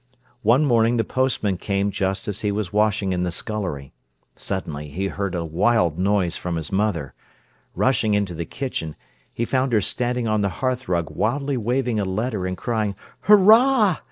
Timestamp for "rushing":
7.75-8.15